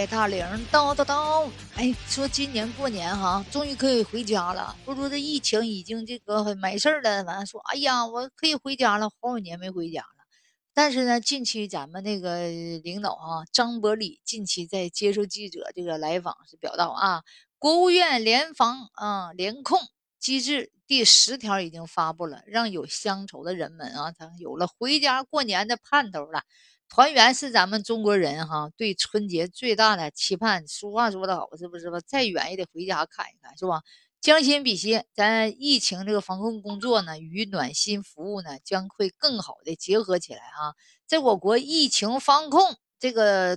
[0.00, 1.46] 开大铃，叨叨叨！
[1.74, 4.74] 哎，说今年过年哈，终于可以回家了。
[4.82, 10.24] 不说这疫情已经这个没事了，完了说，哎呀，我可以回家了，好几年没回家了。
[10.72, 12.48] 但是呢，近期咱们那个
[12.82, 17.22] 领导啊，张伯礼近期在接受记者这个来访时表达啊，
[17.58, 19.78] 国务院联防啊联控
[20.18, 26.44] 机制第十条已经发布了，让有乡愁的人们啊，他有了回家过年的盼头了。
[26.90, 30.66] 团圆是咱们中国人哈对春节最大的期盼。
[30.66, 32.00] 俗话说得好，是不是吧？
[32.04, 33.80] 再远也得回家看一看，是吧？
[34.20, 40.74] 将心比心，咱疫情这个防控工作呢，与暖心服务呢，将会更好的结合起来哈。
[41.06, 43.56] 在我国疫情防控这个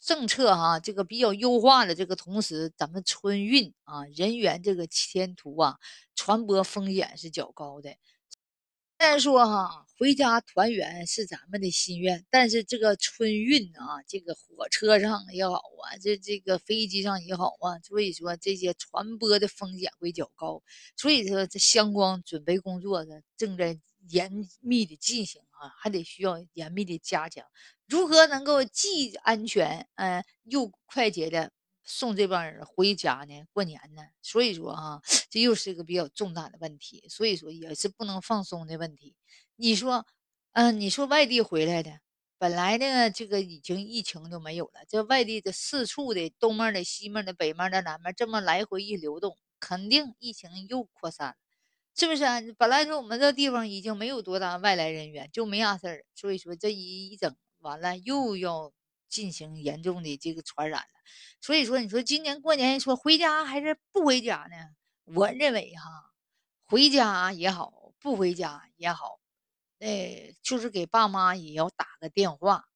[0.00, 5.76] 政策哈，这个比较优化的这个同时，咱们春运啊，人员这个前途啊，
[6.16, 7.94] 传播风险是较高的。
[9.00, 20.62] 虽然说哈，回家团圆是咱们的心愿，但是这个春运啊，这个火车上也好啊，这这个飞机上也好啊，所以说这些传播的风险会较高，
[20.98, 27.46] 所以说这相关准备工作呢正在严密的进行啊，还得需要严密的加强，
[27.88, 31.50] 如何能够既安全呃又快捷的。
[31.82, 39.16] 送这帮人回家呢，过年呢，所以说哈，这又是一个比较重大的问题，所以说也是不能放松的问题。
[39.56, 40.06] 你说，
[40.52, 42.00] 嗯，你说外地回来的，
[42.38, 51.34] 本来呢，这个已经疫情就没有了，这外地的四处的东面的、西面的、北面的、南面这么来回一流动，肯定疫情又扩散了，
[51.96, 52.40] 是不是啊？
[52.56, 58.72] 本来说我们这地方已经没有多大外来人员，就没啥事儿，所以说这一一整完了又要。
[59.10, 60.88] 进行严重的这个传染了，
[61.40, 64.56] 所以说你说今年过年说回家还是不回家呢？
[65.04, 66.12] 我认为哈，
[66.64, 69.18] 回家也好，不回家也好，
[69.80, 72.66] 哎，就是给爸妈也要打个电话，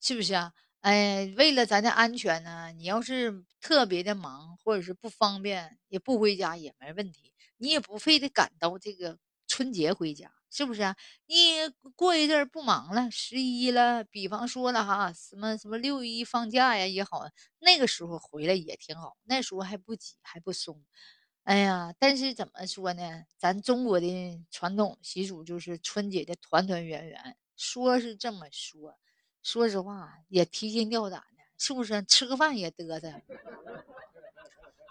[0.00, 0.52] 是不是啊？
[0.80, 10.32] 哎，为了咱的安全呢，你要是特别的忙或者是不方便，也不回家也没问题，你也不非得赶到这个春节回家。
[10.50, 10.96] 是不是啊？
[11.26, 17.24] 你过一阵不忙了，十一了，比方说了哈，什么什么六一放假呀也好，
[17.60, 20.84] 那个时候回来也挺好，那时候还不挤还不松。
[21.44, 23.24] 哎呀，但是怎么说呢？
[23.38, 28.98] 咱中国的传统习俗就是春节的团团圆圆，说是这么说，
[29.42, 32.02] 说实话也提心吊胆的，是不是？
[32.04, 33.22] 吃个饭也嘚瑟。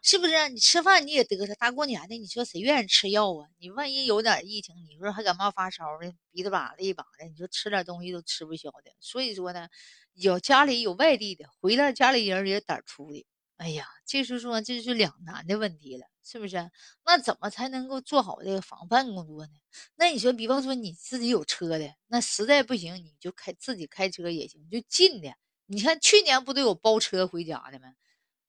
[0.04, 1.54] 是不是你吃饭你也得瑟？
[1.56, 3.48] 大过年的，你说谁愿意吃药啊？
[3.58, 8.92] 你万一有点疫情，你说还感冒发烧的，鼻子把子一把的，你说吃点东西都吃不消的。
[9.00, 9.68] 所以说呢，
[10.14, 13.26] 有家里有外地的回来，家里人也胆粗的。
[13.58, 16.72] 哎呀，就是说这是两难的问题了，是不是？
[17.06, 19.52] 那怎么才能够做好这个防范工作呢？
[19.98, 25.34] 那你说，比方说你自己有车的，那实在不行你就开自己开车也行，就近的。
[25.66, 27.94] 你看去年不都有包车回家的吗？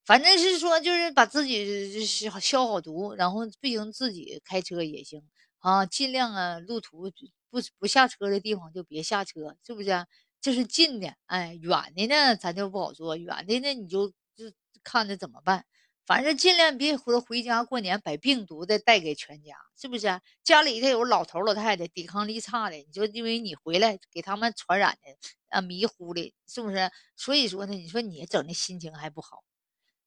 [0.05, 5.23] 反正是说，就是把自己消消好毒，然后不行自己开车也行
[5.59, 7.11] 啊，尽量啊，路途
[7.49, 10.05] 不不下车的地方就别下车，是不是？
[10.41, 13.15] 这是近的，哎，远的呢，咱就不好说。
[13.15, 14.51] 远的呢，你就就
[14.83, 15.65] 看着怎么办。
[16.03, 20.19] 反正尽量别回回家过年把病毒的带给全家，是不是？
[20.43, 25.15] 家里头有老头老太太，抵抗力差的，你就因为你回来给他们传染的
[25.49, 26.89] 啊，迷糊的，是不是？
[27.15, 29.43] 所以说呢，你说你整的心情还不好。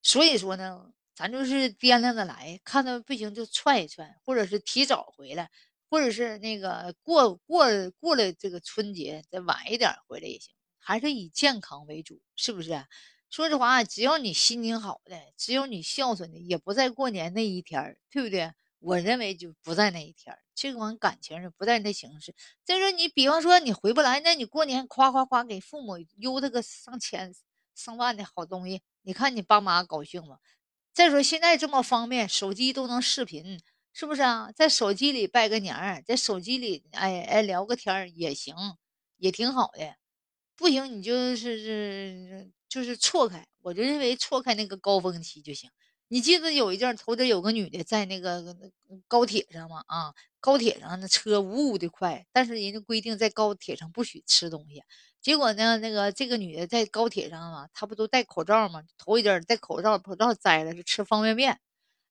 [0.04, 5.50] 所以说呢，咱就是掂量着来，看到不行就踹一踹，或者是提早回来，
[5.88, 7.66] 或者是那个过过
[7.98, 12.84] 过了这个春节再晚一点回来也行，还是以健康为主，是不是？
[13.31, 18.53] 说实话，只要你心情好的，只有你孝顺的，也不在过年那一天对不对？
[18.78, 22.34] 我认为就不在那一天这款感情是不在那形式。
[22.62, 27.34] 再说你，比方说你回不来，那你过年夸夸夸给父母邮他个上千
[27.75, 28.83] 上万的好东西。
[29.03, 30.39] 你看你爸妈高兴吗？
[30.93, 33.61] 再说现在这么方便，手机都能视频，
[33.93, 34.53] 是不是啊？
[34.53, 38.55] 在手机里拜个年，在手机里哎哎聊个天儿也行，
[39.17, 39.97] 也挺好的。
[40.56, 45.69] 不行，你就是是就是错开，我就认为错开那个高峰期就行。
[46.09, 48.56] 你记得有一阵头顶有个女的在那个
[49.09, 49.82] 高铁上吗？
[49.88, 54.82] 啊，高铁上那车呜呜的快，但是人家规定在高铁上不许吃东西。
[55.25, 55.79] 结果呢？
[55.79, 58.82] 那个这个女的在高铁上啊，她不都戴口罩吗？
[58.99, 61.59] 头一阵戴口罩，口罩摘了，就吃方便面。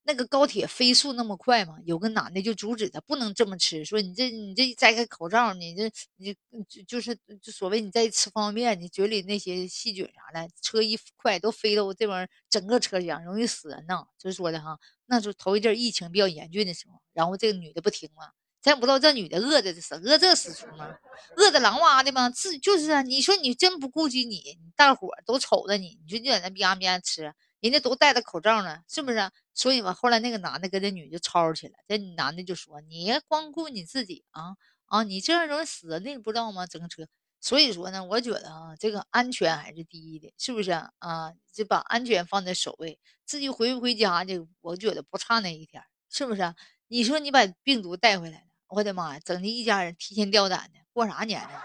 [0.02, 6.34] 那个高铁飞速那么快嘛，有个男的就阻止她，不能这么吃，说你这你这一摘开口罩，你这你
[6.68, 14.04] 就就是就所谓你在吃方便面，你嘴里那些细菌啥的，车一快都飞到这边整个车厢，容易死人呐。
[14.18, 14.76] 就是说的哈，
[15.06, 18.34] 那时候头一阵疫情比较严峻的时候，然后这个女的不听了。
[18.64, 20.88] 咱也不知道这女的饿的是饿这死出吗？
[21.36, 22.30] 饿的狼哇的吗？
[22.30, 23.02] 自就是啊！
[23.02, 29.30] 你说你真不顾及你，你大伙都瞅着你，你说你在那边边吃，人家都戴着口罩呢，是不是？
[29.52, 34.56] 所以吧，后来那个男的跟这女就吵起来，这男的就说：“你光顾你自己啊
[34.86, 35.02] 啊！
[35.02, 36.66] 你这样容易死，那你不知道吗？
[36.66, 37.06] 整车。”
[37.42, 41.34] 所以说呢，我觉得啊，这个安全还是第一的，是不是啊？
[41.52, 46.54] 就把安全放在首位，自己回不回家就我觉得不差那一天，是不是？
[46.88, 48.44] 你说你把病毒带回来了。
[48.68, 51.60] 我的妈呀，整的一家人提心吊胆的，过啥年呢？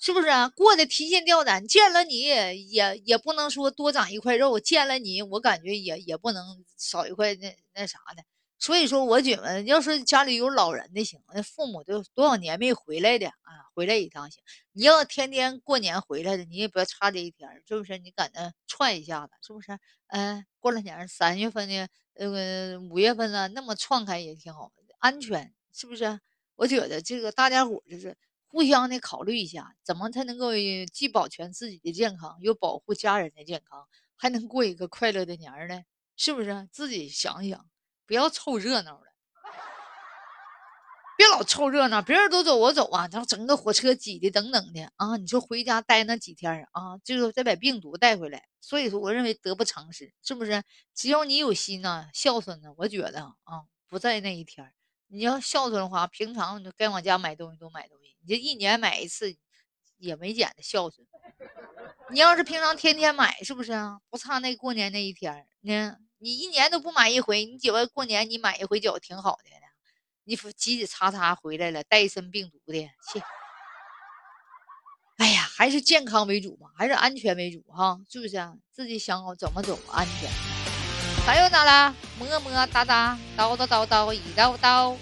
[0.00, 0.48] 是不是啊？
[0.48, 2.56] 过的提心吊胆，见了你也
[2.98, 8.22] 也不能说多长一块肉，见了你我感觉也也不能少一块那那啥的。
[8.60, 14.42] 所以说，我觉得要是家里有老人的行，那父母都多少年没回来的啊，回来一趟行。
[14.72, 17.96] 你要天天过年回来的，你也不要差这一天，是不是？
[17.98, 19.78] 你赶着串一下子，是不是？
[20.08, 24.72] 嗯，过了年三月份的，呃，五月份了，那么串开也挺好。
[24.98, 26.18] 安全是不是？
[26.56, 28.16] 我觉得这个大家伙就是
[28.48, 30.50] 互相的考虑一下，怎么才能够
[30.92, 33.86] 既保全自己的健康，又保护家人的健康，
[34.16, 35.82] 还能过一个快乐的年呢？
[36.16, 36.68] 是不是？
[36.72, 37.70] 自己想想，
[38.08, 39.07] 不要凑热闹了，
[41.38, 45.16] 老凑热闹，别人都走我走啊，然后整个火车挤的等等的啊！
[45.16, 48.42] 你说回家待那几天啊，就是再把病毒带回来。
[48.60, 50.64] 所以说，我认为得不偿失，是不是？
[50.96, 54.72] 只要你有心呐，孝顺呢，我觉得啊，不在那一天。
[55.06, 58.16] 你要孝顺的话，平常你就该往家买东西都买东西。
[58.20, 59.36] 你这一年买一次，
[59.98, 61.06] 也没减的孝顺。
[62.10, 64.00] 你要是平常天天买，是不是啊？
[64.10, 65.98] 不差那过年那一天呢？
[66.18, 69.44] 你一年都不买一回，你觉得过年你买一回脚挺好的。
[70.28, 73.18] 你叽叽喳喳回来了，带一身病毒的，切！
[75.16, 78.36] 哎呀，还是健康为主嘛，还是安全为主哈，是不是？
[78.70, 80.30] 自己想好怎么走，安全。
[81.24, 81.94] 还有哪啦？
[82.18, 84.94] 么么哒哒，叨叨叨叨，一叨叨。